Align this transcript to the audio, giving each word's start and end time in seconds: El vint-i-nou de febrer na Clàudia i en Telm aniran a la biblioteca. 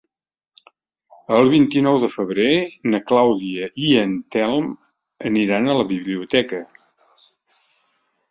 El 1.39 1.49
vint-i-nou 1.55 1.97
de 2.03 2.07
febrer 2.13 2.53
na 2.93 3.01
Clàudia 3.11 3.69
i 3.89 3.93
en 4.05 4.15
Telm 4.35 4.71
aniran 5.31 5.69
a 5.69 5.75
la 5.81 5.85
biblioteca. 5.93 6.63